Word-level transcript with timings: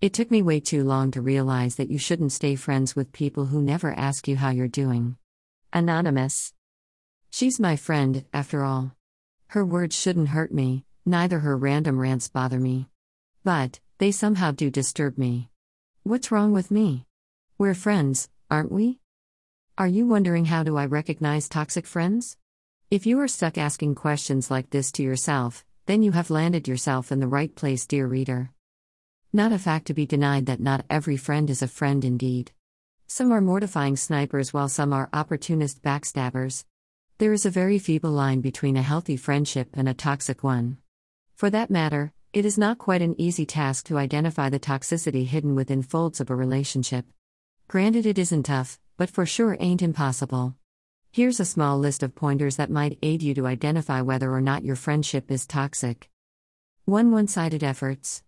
It 0.00 0.12
took 0.12 0.30
me 0.30 0.42
way 0.42 0.60
too 0.60 0.84
long 0.84 1.10
to 1.10 1.20
realize 1.20 1.74
that 1.74 1.90
you 1.90 1.98
shouldn't 1.98 2.30
stay 2.30 2.54
friends 2.54 2.94
with 2.94 3.10
people 3.10 3.46
who 3.46 3.60
never 3.60 3.92
ask 3.92 4.28
you 4.28 4.36
how 4.36 4.50
you're 4.50 4.68
doing. 4.68 5.16
Anonymous. 5.72 6.54
She's 7.30 7.58
my 7.58 7.74
friend, 7.74 8.24
after 8.32 8.62
all. 8.62 8.94
Her 9.48 9.64
words 9.64 9.96
shouldn't 9.96 10.28
hurt 10.28 10.54
me, 10.54 10.84
neither 11.04 11.40
her 11.40 11.56
random 11.56 11.98
rants 11.98 12.28
bother 12.28 12.60
me. 12.60 12.88
But, 13.42 13.80
they 13.98 14.12
somehow 14.12 14.52
do 14.52 14.70
disturb 14.70 15.18
me. 15.18 15.50
What's 16.04 16.30
wrong 16.30 16.52
with 16.52 16.70
me? 16.70 17.04
We're 17.58 17.74
friends, 17.74 18.28
aren't 18.48 18.70
we? 18.70 19.00
Are 19.76 19.88
you 19.88 20.06
wondering 20.06 20.44
how 20.44 20.62
do 20.62 20.76
I 20.76 20.86
recognize 20.86 21.48
toxic 21.48 21.88
friends? 21.88 22.36
If 22.88 23.04
you 23.04 23.18
are 23.18 23.26
stuck 23.26 23.58
asking 23.58 23.96
questions 23.96 24.48
like 24.48 24.70
this 24.70 24.92
to 24.92 25.02
yourself, 25.02 25.64
then 25.86 26.04
you 26.04 26.12
have 26.12 26.30
landed 26.30 26.68
yourself 26.68 27.10
in 27.10 27.18
the 27.18 27.26
right 27.26 27.52
place, 27.52 27.84
dear 27.84 28.06
reader. 28.06 28.52
Not 29.32 29.52
a 29.52 29.58
fact 29.58 29.86
to 29.88 29.94
be 29.94 30.06
denied 30.06 30.46
that 30.46 30.58
not 30.58 30.86
every 30.88 31.18
friend 31.18 31.50
is 31.50 31.60
a 31.60 31.68
friend 31.68 32.02
indeed. 32.02 32.52
Some 33.06 33.30
are 33.30 33.42
mortifying 33.42 33.94
snipers 33.94 34.54
while 34.54 34.70
some 34.70 34.94
are 34.94 35.10
opportunist 35.12 35.82
backstabbers. 35.82 36.64
There 37.18 37.34
is 37.34 37.44
a 37.44 37.50
very 37.50 37.78
feeble 37.78 38.10
line 38.10 38.40
between 38.40 38.74
a 38.78 38.82
healthy 38.82 39.18
friendship 39.18 39.68
and 39.74 39.86
a 39.86 39.92
toxic 39.92 40.42
one. 40.42 40.78
For 41.34 41.50
that 41.50 41.70
matter, 41.70 42.14
it 42.32 42.46
is 42.46 42.56
not 42.56 42.78
quite 42.78 43.02
an 43.02 43.20
easy 43.20 43.44
task 43.44 43.84
to 43.88 43.98
identify 43.98 44.48
the 44.48 44.58
toxicity 44.58 45.26
hidden 45.26 45.54
within 45.54 45.82
folds 45.82 46.22
of 46.22 46.30
a 46.30 46.34
relationship. 46.34 47.04
Granted, 47.68 48.06
it 48.06 48.18
isn't 48.18 48.44
tough, 48.44 48.78
but 48.96 49.10
for 49.10 49.26
sure 49.26 49.58
ain't 49.60 49.82
impossible. 49.82 50.54
Here's 51.12 51.38
a 51.38 51.44
small 51.44 51.78
list 51.78 52.02
of 52.02 52.14
pointers 52.14 52.56
that 52.56 52.70
might 52.70 52.98
aid 53.02 53.22
you 53.22 53.34
to 53.34 53.46
identify 53.46 54.00
whether 54.00 54.32
or 54.32 54.40
not 54.40 54.64
your 54.64 54.76
friendship 54.76 55.30
is 55.30 55.46
toxic. 55.46 56.08
1. 56.86 57.10
One 57.10 57.26
sided 57.26 57.62
efforts. 57.62 58.22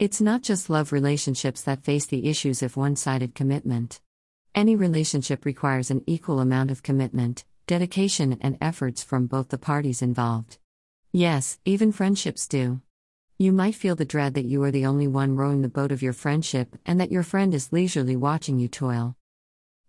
It's 0.00 0.20
not 0.20 0.42
just 0.42 0.68
love 0.68 0.90
relationships 0.90 1.62
that 1.62 1.84
face 1.84 2.04
the 2.04 2.28
issues 2.28 2.64
of 2.64 2.76
one 2.76 2.96
sided 2.96 3.32
commitment. 3.32 4.00
Any 4.52 4.74
relationship 4.74 5.44
requires 5.44 5.88
an 5.88 6.02
equal 6.04 6.40
amount 6.40 6.72
of 6.72 6.82
commitment, 6.82 7.44
dedication, 7.68 8.36
and 8.40 8.58
efforts 8.60 9.04
from 9.04 9.26
both 9.28 9.50
the 9.50 9.58
parties 9.58 10.02
involved. 10.02 10.58
Yes, 11.12 11.60
even 11.64 11.92
friendships 11.92 12.48
do. 12.48 12.80
You 13.38 13.52
might 13.52 13.76
feel 13.76 13.94
the 13.94 14.04
dread 14.04 14.34
that 14.34 14.46
you 14.46 14.64
are 14.64 14.72
the 14.72 14.84
only 14.84 15.06
one 15.06 15.36
rowing 15.36 15.62
the 15.62 15.68
boat 15.68 15.92
of 15.92 16.02
your 16.02 16.12
friendship 16.12 16.76
and 16.84 17.00
that 17.00 17.12
your 17.12 17.22
friend 17.22 17.54
is 17.54 17.72
leisurely 17.72 18.16
watching 18.16 18.58
you 18.58 18.66
toil. 18.66 19.14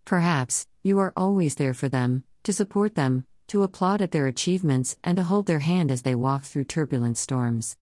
Perhaps, 0.04 0.68
you 0.84 1.00
are 1.00 1.12
always 1.16 1.56
there 1.56 1.74
for 1.74 1.88
them, 1.88 2.22
to 2.44 2.52
support 2.52 2.94
them, 2.94 3.26
to 3.48 3.64
applaud 3.64 4.00
at 4.00 4.12
their 4.12 4.28
achievements, 4.28 4.96
and 5.02 5.16
to 5.16 5.24
hold 5.24 5.46
their 5.46 5.58
hand 5.58 5.90
as 5.90 6.02
they 6.02 6.14
walk 6.14 6.44
through 6.44 6.64
turbulent 6.64 7.18
storms. 7.18 7.76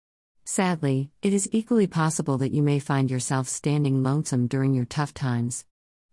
Sadly, 0.44 1.10
it 1.22 1.32
is 1.32 1.48
equally 1.52 1.86
possible 1.86 2.36
that 2.38 2.52
you 2.52 2.62
may 2.62 2.80
find 2.80 3.10
yourself 3.10 3.48
standing 3.48 4.02
lonesome 4.02 4.48
during 4.48 4.74
your 4.74 4.84
tough 4.84 5.14
times. 5.14 5.64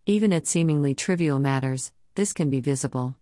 Even 0.05 0.31
at 0.31 0.45
seemingly 0.45 0.93
trivial 0.93 1.39
matters, 1.39 1.91
this 2.15 2.31
can 2.31 2.49
be 2.49 2.59
visible. 2.59 3.15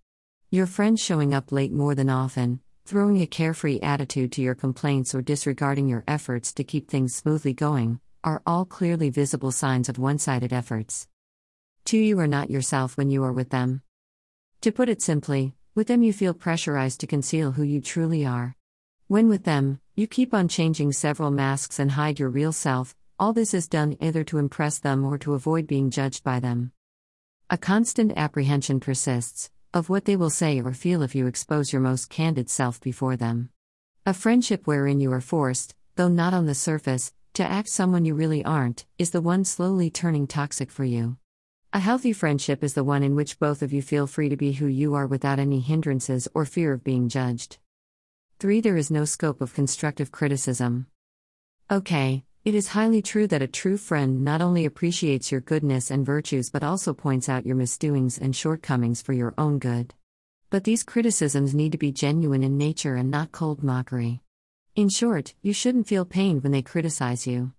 Your 0.50 0.66
friends 0.66 1.02
showing 1.02 1.34
up 1.34 1.52
late 1.52 1.72
more 1.72 1.96
than 1.96 2.10
often, 2.10 2.60
throwing 2.86 3.22
a 3.22 3.28
carefree 3.28 3.80
attitude 3.80 4.32
to 4.34 4.42
your 4.42 4.56
complaints, 4.56 5.16
or 5.16 5.22
disregarding 5.22 5.88
your 5.88 6.04
efforts 6.08 6.52
to 6.54 6.64
keep 6.64 6.90
things 6.90 7.16
smoothly 7.16 7.54
going, 7.54 8.00
are 8.24 8.42
all 8.46 8.66
clearly 8.66 9.10
visible 9.10 9.52
signs 9.52 9.88
of 9.88 9.98
one 9.98 10.18
sided 10.18 10.52
efforts. 10.52 11.08
2. 11.86 11.98
You 11.98 12.20
are 12.20 12.28
not 12.28 12.50
yourself 12.50 12.98
when 12.98 13.10
you 13.10 13.24
are 13.24 13.32
with 13.32 13.50
them. 13.50 13.82
To 14.62 14.74
put 14.74 14.90
it 14.90 15.02
simply, 15.02 15.56
with 15.74 15.88
them 15.88 16.04
you 16.04 16.12
feel 16.12 16.34
pressurized 16.34 17.00
to 17.00 17.08
conceal 17.08 17.54
who 17.54 17.64
you 17.64 17.80
truly 17.80 18.26
are. 18.26 18.56
When 19.08 19.30
with 19.30 19.46
them, 19.46 19.80
you 19.98 20.06
keep 20.06 20.32
on 20.32 20.48
changing 20.48 20.92
several 20.92 21.32
masks 21.32 21.80
and 21.80 21.90
hide 21.90 22.20
your 22.20 22.30
real 22.30 22.52
self, 22.52 22.96
all 23.18 23.34
this 23.34 23.52
is 23.52 23.68
done 23.68 23.98
either 24.00 24.24
to 24.24 24.38
impress 24.38 24.78
them 24.78 25.04
or 25.04 25.18
to 25.18 25.34
avoid 25.34 25.66
being 25.66 25.90
judged 25.90 26.24
by 26.24 26.40
them. 26.40 26.72
A 27.50 27.58
constant 27.58 28.14
apprehension 28.16 28.80
persists 28.80 29.50
of 29.74 29.90
what 29.90 30.06
they 30.06 30.16
will 30.16 30.30
say 30.30 30.62
or 30.62 30.72
feel 30.72 31.02
if 31.02 31.16
you 31.16 31.26
expose 31.26 31.74
your 31.74 31.82
most 31.82 32.12
candid 32.12 32.48
self 32.48 32.80
before 32.80 33.18
them. 33.18 33.50
A 34.06 34.14
friendship 34.14 34.68
wherein 34.68 35.00
you 35.00 35.12
are 35.12 35.20
forced, 35.20 35.74
though 35.96 36.10
not 36.10 36.32
on 36.32 36.46
the 36.46 36.54
surface, 36.54 37.12
to 37.34 37.44
act 37.44 37.68
someone 37.68 38.06
you 38.06 38.14
really 38.14 38.46
aren't, 38.46 38.86
is 39.00 39.10
the 39.10 39.22
one 39.22 39.44
slowly 39.46 39.90
turning 39.90 40.28
toxic 40.28 40.70
for 40.70 40.86
you. 40.86 41.18
A 41.74 41.80
healthy 41.80 42.14
friendship 42.14 42.64
is 42.64 42.76
the 42.76 42.84
one 42.84 43.02
in 43.02 43.16
which 43.16 43.40
both 43.40 43.64
of 43.64 43.74
you 43.74 43.82
feel 43.82 44.06
free 44.06 44.30
to 44.30 44.38
be 44.38 44.52
who 44.52 44.68
you 44.68 44.94
are 44.94 45.08
without 45.08 45.40
any 45.40 45.60
hindrances 45.60 46.28
or 46.36 46.46
fear 46.46 46.72
of 46.72 46.84
being 46.84 47.10
judged. 47.10 47.58
3. 48.40 48.62
There 48.62 48.78
is 48.78 48.92
no 48.92 49.04
scope 49.04 49.42
of 49.42 49.56
constructive 49.56 50.12
criticism. 50.12 50.86
Okay, 51.72 52.24
it 52.46 52.54
is 52.54 52.68
highly 52.68 53.02
true 53.02 53.26
that 53.26 53.42
a 53.42 53.48
true 53.48 53.78
friend 53.78 54.24
not 54.24 54.44
only 54.44 54.64
appreciates 54.64 55.32
your 55.32 55.42
goodness 55.42 55.90
and 55.90 56.06
virtues 56.06 56.52
but 56.52 56.64
also 56.64 56.94
points 56.94 57.28
out 57.30 57.48
your 57.48 57.56
misdoings 57.56 58.20
and 58.20 58.36
shortcomings 58.36 59.02
for 59.02 59.14
your 59.14 59.34
own 59.40 59.58
good. 59.58 59.96
But 60.52 60.66
these 60.66 60.84
criticisms 60.84 61.56
need 61.56 61.72
to 61.72 61.80
be 61.80 61.92
genuine 61.92 62.44
in 62.44 62.60
nature 62.60 62.94
and 62.94 63.10
not 63.10 63.32
cold 63.32 63.64
mockery. 63.64 64.22
In 64.76 64.90
short, 64.90 65.34
you 65.42 65.52
shouldn't 65.52 65.88
feel 65.88 66.06
pained 66.06 66.44
when 66.44 66.52
they 66.52 66.62
criticize 66.62 67.26
you. 67.26 67.54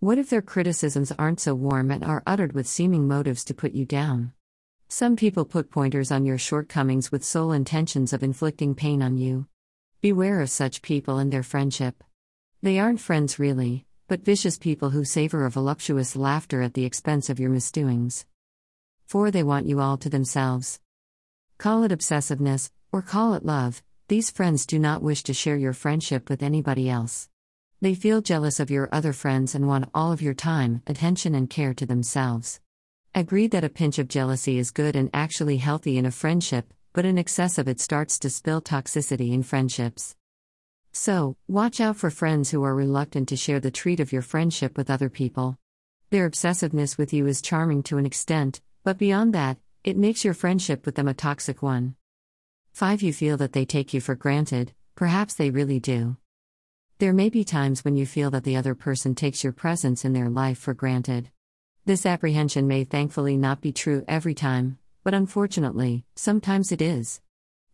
What 0.00 0.18
if 0.18 0.28
their 0.28 0.42
criticisms 0.42 1.12
aren't 1.18 1.40
so 1.40 1.54
warm 1.54 1.90
and 1.90 2.04
are 2.04 2.22
uttered 2.26 2.52
with 2.52 2.66
seeming 2.66 3.08
motives 3.08 3.42
to 3.44 3.54
put 3.54 3.72
you 3.72 3.86
down? 3.86 4.34
Some 4.86 5.16
people 5.16 5.46
put 5.46 5.70
pointers 5.70 6.12
on 6.12 6.26
your 6.26 6.36
shortcomings 6.36 7.10
with 7.10 7.24
sole 7.24 7.52
intentions 7.52 8.12
of 8.12 8.22
inflicting 8.22 8.74
pain 8.74 9.02
on 9.02 9.16
you. 9.16 9.46
Beware 10.04 10.42
of 10.42 10.50
such 10.50 10.82
people 10.82 11.16
and 11.16 11.32
their 11.32 11.42
friendship. 11.42 12.04
They 12.60 12.78
aren't 12.78 13.00
friends 13.00 13.38
really, 13.38 13.86
but 14.06 14.22
vicious 14.22 14.58
people 14.58 14.90
who 14.90 15.02
savor 15.02 15.46
a 15.46 15.50
voluptuous 15.50 16.14
laughter 16.14 16.60
at 16.60 16.74
the 16.74 16.84
expense 16.84 17.30
of 17.30 17.40
your 17.40 17.48
misdoings. 17.48 18.26
For 19.06 19.30
they 19.30 19.42
want 19.42 19.64
you 19.64 19.80
all 19.80 19.96
to 19.96 20.10
themselves. 20.10 20.78
Call 21.56 21.84
it 21.84 21.90
obsessiveness, 21.90 22.70
or 22.92 23.00
call 23.00 23.32
it 23.32 23.46
love, 23.46 23.82
these 24.08 24.30
friends 24.30 24.66
do 24.66 24.78
not 24.78 25.00
wish 25.00 25.22
to 25.22 25.32
share 25.32 25.56
your 25.56 25.72
friendship 25.72 26.28
with 26.28 26.42
anybody 26.42 26.90
else. 26.90 27.30
They 27.80 27.94
feel 27.94 28.20
jealous 28.20 28.60
of 28.60 28.70
your 28.70 28.90
other 28.92 29.14
friends 29.14 29.54
and 29.54 29.66
want 29.66 29.88
all 29.94 30.12
of 30.12 30.20
your 30.20 30.34
time, 30.34 30.82
attention, 30.86 31.34
and 31.34 31.48
care 31.48 31.72
to 31.72 31.86
themselves. 31.86 32.60
Agreed 33.14 33.52
that 33.52 33.64
a 33.64 33.70
pinch 33.70 33.98
of 33.98 34.08
jealousy 34.08 34.58
is 34.58 34.70
good 34.70 34.96
and 34.96 35.08
actually 35.14 35.56
healthy 35.56 35.96
in 35.96 36.04
a 36.04 36.10
friendship, 36.10 36.73
but 36.94 37.04
in 37.04 37.18
excess 37.18 37.58
of 37.58 37.68
it 37.68 37.80
starts 37.80 38.18
to 38.20 38.30
spill 38.30 38.62
toxicity 38.62 39.32
in 39.32 39.42
friendships. 39.42 40.16
So, 40.92 41.36
watch 41.48 41.80
out 41.80 41.96
for 41.96 42.08
friends 42.08 42.52
who 42.52 42.62
are 42.62 42.74
reluctant 42.74 43.28
to 43.30 43.36
share 43.36 43.58
the 43.58 43.72
treat 43.72 43.98
of 43.98 44.12
your 44.12 44.22
friendship 44.22 44.78
with 44.78 44.88
other 44.88 45.10
people. 45.10 45.58
Their 46.10 46.30
obsessiveness 46.30 46.96
with 46.96 47.12
you 47.12 47.26
is 47.26 47.42
charming 47.42 47.82
to 47.84 47.98
an 47.98 48.06
extent, 48.06 48.60
but 48.84 48.96
beyond 48.96 49.34
that, 49.34 49.58
it 49.82 49.96
makes 49.96 50.24
your 50.24 50.34
friendship 50.34 50.86
with 50.86 50.94
them 50.94 51.08
a 51.08 51.14
toxic 51.14 51.62
one. 51.62 51.96
5. 52.74 53.02
You 53.02 53.12
feel 53.12 53.36
that 53.38 53.52
they 53.52 53.64
take 53.64 53.92
you 53.92 54.00
for 54.00 54.14
granted, 54.14 54.72
perhaps 54.94 55.34
they 55.34 55.50
really 55.50 55.80
do. 55.80 56.16
There 57.00 57.12
may 57.12 57.28
be 57.28 57.42
times 57.42 57.84
when 57.84 57.96
you 57.96 58.06
feel 58.06 58.30
that 58.30 58.44
the 58.44 58.56
other 58.56 58.76
person 58.76 59.16
takes 59.16 59.42
your 59.42 59.52
presence 59.52 60.04
in 60.04 60.12
their 60.12 60.30
life 60.30 60.58
for 60.58 60.74
granted. 60.74 61.28
This 61.84 62.06
apprehension 62.06 62.68
may 62.68 62.84
thankfully 62.84 63.36
not 63.36 63.60
be 63.60 63.72
true 63.72 64.04
every 64.06 64.34
time, 64.34 64.78
but 65.04 65.14
unfortunately, 65.14 66.04
sometimes 66.16 66.72
it 66.72 66.82
is. 66.82 67.20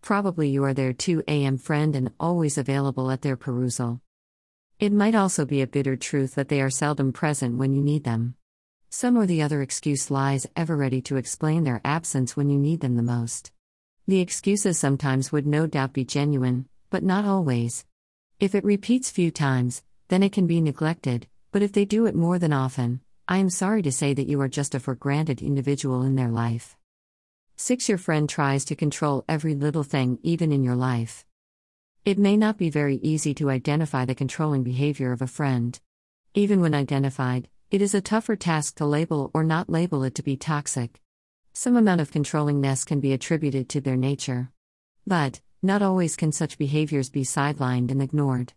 Probably 0.02 0.50
you 0.50 0.64
are 0.64 0.74
their 0.74 0.92
2 0.92 1.22
a.m. 1.28 1.56
friend 1.56 1.94
and 1.94 2.10
always 2.18 2.58
available 2.58 3.10
at 3.10 3.22
their 3.22 3.36
perusal. 3.36 4.00
It 4.80 4.92
might 4.92 5.14
also 5.14 5.44
be 5.44 5.62
a 5.62 5.66
bitter 5.66 5.94
truth 5.94 6.34
that 6.34 6.48
they 6.48 6.60
are 6.60 6.70
seldom 6.70 7.12
present 7.12 7.56
when 7.56 7.72
you 7.72 7.82
need 7.82 8.02
them. 8.02 8.34
Some 8.88 9.16
or 9.16 9.26
the 9.26 9.42
other 9.42 9.62
excuse 9.62 10.10
lies 10.10 10.48
ever 10.56 10.76
ready 10.76 11.00
to 11.02 11.16
explain 11.16 11.62
their 11.62 11.80
absence 11.84 12.36
when 12.36 12.50
you 12.50 12.58
need 12.58 12.80
them 12.80 12.96
the 12.96 13.02
most. 13.02 13.52
The 14.08 14.20
excuses 14.20 14.78
sometimes 14.78 15.30
would 15.30 15.46
no 15.46 15.68
doubt 15.68 15.92
be 15.92 16.04
genuine, 16.04 16.68
but 16.90 17.04
not 17.04 17.24
always. 17.24 17.84
If 18.40 18.56
it 18.56 18.64
repeats 18.64 19.10
few 19.10 19.30
times, 19.30 19.84
then 20.08 20.24
it 20.24 20.32
can 20.32 20.48
be 20.48 20.60
neglected, 20.60 21.28
but 21.52 21.62
if 21.62 21.72
they 21.72 21.84
do 21.84 22.06
it 22.06 22.16
more 22.16 22.40
than 22.40 22.52
often, 22.52 23.02
I 23.28 23.36
am 23.36 23.50
sorry 23.50 23.82
to 23.82 23.92
say 23.92 24.14
that 24.14 24.26
you 24.26 24.40
are 24.40 24.48
just 24.48 24.74
a 24.74 24.80
for 24.80 24.96
granted 24.96 25.40
individual 25.40 26.02
in 26.02 26.16
their 26.16 26.30
life. 26.30 26.76
6. 27.62 27.90
Your 27.90 27.98
friend 27.98 28.26
tries 28.26 28.64
to 28.64 28.74
control 28.74 29.22
every 29.28 29.54
little 29.54 29.82
thing, 29.82 30.18
even 30.22 30.50
in 30.50 30.64
your 30.64 30.74
life. 30.74 31.26
It 32.06 32.18
may 32.18 32.34
not 32.34 32.56
be 32.56 32.70
very 32.70 32.96
easy 32.96 33.34
to 33.34 33.50
identify 33.50 34.06
the 34.06 34.14
controlling 34.14 34.62
behavior 34.62 35.12
of 35.12 35.20
a 35.20 35.26
friend. 35.26 35.78
Even 36.32 36.62
when 36.62 36.72
identified, 36.72 37.50
it 37.70 37.82
is 37.82 37.94
a 37.94 38.00
tougher 38.00 38.34
task 38.34 38.76
to 38.76 38.86
label 38.86 39.30
or 39.34 39.44
not 39.44 39.68
label 39.68 40.04
it 40.04 40.14
to 40.14 40.22
be 40.22 40.38
toxic. 40.38 41.02
Some 41.52 41.76
amount 41.76 42.00
of 42.00 42.10
controllingness 42.10 42.86
can 42.86 42.98
be 42.98 43.12
attributed 43.12 43.68
to 43.68 43.82
their 43.82 43.94
nature. 43.94 44.50
But, 45.06 45.42
not 45.62 45.82
always 45.82 46.16
can 46.16 46.32
such 46.32 46.56
behaviors 46.56 47.10
be 47.10 47.24
sidelined 47.24 47.90
and 47.90 48.00
ignored. 48.00 48.54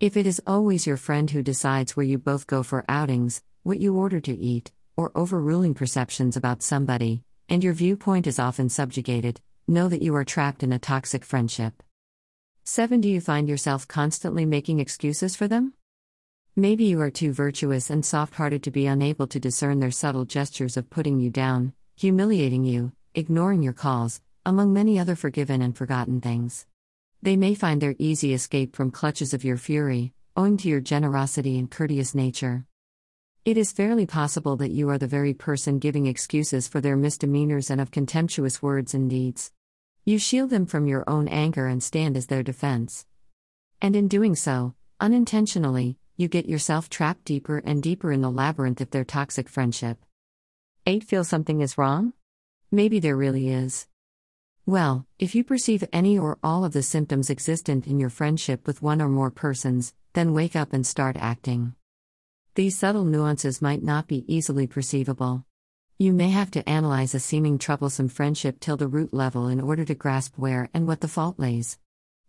If 0.00 0.16
it 0.16 0.26
is 0.26 0.42
always 0.48 0.84
your 0.84 0.96
friend 0.96 1.30
who 1.30 1.44
decides 1.44 1.96
where 1.96 2.04
you 2.04 2.18
both 2.18 2.48
go 2.48 2.64
for 2.64 2.84
outings, 2.88 3.44
what 3.62 3.78
you 3.78 3.96
order 3.96 4.18
to 4.18 4.36
eat, 4.36 4.72
or 4.96 5.12
overruling 5.14 5.74
perceptions 5.74 6.36
about 6.36 6.64
somebody, 6.64 7.22
and 7.48 7.62
your 7.62 7.72
viewpoint 7.72 8.26
is 8.26 8.38
often 8.38 8.68
subjugated, 8.68 9.40
know 9.68 9.88
that 9.88 10.02
you 10.02 10.14
are 10.14 10.24
trapped 10.24 10.62
in 10.62 10.72
a 10.72 10.78
toxic 10.78 11.24
friendship. 11.24 11.82
7. 12.64 13.00
Do 13.00 13.08
you 13.08 13.20
find 13.20 13.48
yourself 13.48 13.86
constantly 13.86 14.44
making 14.44 14.80
excuses 14.80 15.36
for 15.36 15.46
them? 15.46 15.74
Maybe 16.56 16.84
you 16.84 17.00
are 17.00 17.10
too 17.10 17.32
virtuous 17.32 17.90
and 17.90 18.04
soft 18.04 18.34
hearted 18.34 18.62
to 18.64 18.70
be 18.70 18.86
unable 18.86 19.26
to 19.28 19.38
discern 19.38 19.78
their 19.78 19.90
subtle 19.90 20.24
gestures 20.24 20.76
of 20.76 20.90
putting 20.90 21.20
you 21.20 21.30
down, 21.30 21.74
humiliating 21.96 22.64
you, 22.64 22.92
ignoring 23.14 23.62
your 23.62 23.72
calls, 23.72 24.20
among 24.44 24.72
many 24.72 24.98
other 24.98 25.14
forgiven 25.14 25.62
and 25.62 25.76
forgotten 25.76 26.20
things. 26.20 26.66
They 27.22 27.36
may 27.36 27.54
find 27.54 27.80
their 27.80 27.94
easy 27.98 28.34
escape 28.34 28.74
from 28.74 28.90
clutches 28.90 29.34
of 29.34 29.44
your 29.44 29.56
fury, 29.56 30.12
owing 30.36 30.56
to 30.58 30.68
your 30.68 30.80
generosity 30.80 31.58
and 31.58 31.70
courteous 31.70 32.14
nature. 32.14 32.66
It 33.46 33.56
is 33.56 33.70
fairly 33.70 34.06
possible 34.06 34.56
that 34.56 34.72
you 34.72 34.90
are 34.90 34.98
the 34.98 35.06
very 35.06 35.32
person 35.32 35.78
giving 35.78 36.06
excuses 36.06 36.66
for 36.66 36.80
their 36.80 36.96
misdemeanors 36.96 37.70
and 37.70 37.80
of 37.80 37.92
contemptuous 37.92 38.60
words 38.60 38.92
and 38.92 39.08
deeds. 39.08 39.52
You 40.04 40.18
shield 40.18 40.50
them 40.50 40.66
from 40.66 40.88
your 40.88 41.04
own 41.08 41.28
anger 41.28 41.68
and 41.68 41.80
stand 41.80 42.16
as 42.16 42.26
their 42.26 42.42
defense. 42.42 43.06
And 43.80 43.94
in 43.94 44.08
doing 44.08 44.34
so, 44.34 44.74
unintentionally, 44.98 45.96
you 46.16 46.26
get 46.26 46.48
yourself 46.48 46.90
trapped 46.90 47.24
deeper 47.24 47.58
and 47.58 47.80
deeper 47.80 48.10
in 48.10 48.20
the 48.20 48.32
labyrinth 48.32 48.80
of 48.80 48.90
their 48.90 49.04
toxic 49.04 49.48
friendship. 49.48 50.04
8. 50.84 51.04
Feel 51.04 51.22
something 51.22 51.60
is 51.60 51.78
wrong? 51.78 52.14
Maybe 52.72 52.98
there 52.98 53.16
really 53.16 53.48
is. 53.48 53.86
Well, 54.66 55.06
if 55.20 55.36
you 55.36 55.44
perceive 55.44 55.84
any 55.92 56.18
or 56.18 56.36
all 56.42 56.64
of 56.64 56.72
the 56.72 56.82
symptoms 56.82 57.30
existent 57.30 57.86
in 57.86 58.00
your 58.00 58.10
friendship 58.10 58.66
with 58.66 58.82
one 58.82 59.00
or 59.00 59.08
more 59.08 59.30
persons, 59.30 59.94
then 60.14 60.34
wake 60.34 60.56
up 60.56 60.72
and 60.72 60.84
start 60.84 61.16
acting. 61.16 61.76
These 62.56 62.78
subtle 62.78 63.04
nuances 63.04 63.60
might 63.60 63.82
not 63.82 64.06
be 64.06 64.24
easily 64.34 64.66
perceivable. 64.66 65.44
You 65.98 66.14
may 66.14 66.30
have 66.30 66.50
to 66.52 66.66
analyze 66.66 67.14
a 67.14 67.20
seeming 67.20 67.58
troublesome 67.58 68.08
friendship 68.08 68.60
till 68.60 68.78
the 68.78 68.88
root 68.88 69.12
level 69.12 69.48
in 69.48 69.60
order 69.60 69.84
to 69.84 69.94
grasp 69.94 70.38
where 70.38 70.70
and 70.72 70.86
what 70.86 71.02
the 71.02 71.06
fault 71.06 71.38
lays. 71.38 71.78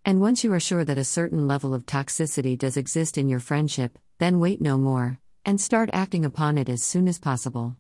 And 0.04 0.20
once 0.20 0.44
you 0.44 0.52
are 0.52 0.60
sure 0.60 0.84
that 0.84 0.98
a 0.98 1.06
certain 1.06 1.48
level 1.48 1.74
of 1.74 1.86
toxicity 1.86 2.58
does 2.58 2.76
exist 2.76 3.18
in 3.18 3.30
your 3.30 3.40
friendship, 3.40 3.98
then 4.18 4.42
wait 4.42 4.60
no 4.60 4.78
more, 4.78 5.18
and 5.46 5.62
start 5.62 5.90
acting 5.94 6.26
upon 6.26 6.58
it 6.58 6.68
as 6.68 6.84
soon 6.84 7.08
as 7.08 7.20
possible. 7.20 7.78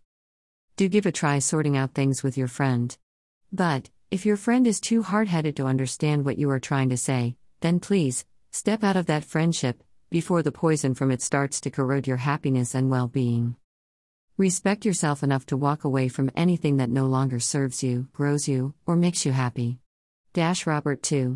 Do 0.77 0.87
give 0.87 1.05
a 1.05 1.11
try 1.11 1.39
sorting 1.39 1.75
out 1.75 1.95
things 1.95 2.23
with 2.23 2.37
your 2.37 2.47
friend. 2.47 2.97
But, 3.51 3.89
if 4.09 4.25
your 4.25 4.37
friend 4.37 4.65
is 4.65 4.79
too 4.79 5.03
hard 5.03 5.27
headed 5.27 5.57
to 5.57 5.65
understand 5.65 6.23
what 6.23 6.37
you 6.37 6.49
are 6.51 6.61
trying 6.61 6.91
to 6.91 6.97
say, 6.97 7.35
then 7.59 7.81
please, 7.81 8.23
step 8.51 8.85
out 8.85 8.95
of 8.95 9.07
that 9.07 9.25
friendship 9.25 9.83
before 10.09 10.41
the 10.41 10.51
poison 10.51 10.93
from 10.93 11.11
it 11.11 11.21
starts 11.21 11.59
to 11.61 11.69
corrode 11.69 12.07
your 12.07 12.17
happiness 12.17 12.73
and 12.73 12.89
well 12.89 13.07
being. 13.07 13.55
Respect 14.37 14.85
yourself 14.85 15.23
enough 15.23 15.45
to 15.47 15.57
walk 15.57 15.83
away 15.83 16.07
from 16.07 16.31
anything 16.35 16.77
that 16.77 16.89
no 16.89 17.05
longer 17.05 17.39
serves 17.39 17.83
you, 17.83 18.07
grows 18.13 18.47
you, 18.47 18.73
or 18.85 18.95
makes 18.95 19.25
you 19.25 19.31
happy. 19.31 19.79
Dash 20.33 20.65
Robert 20.65 21.01
Tew. 21.01 21.35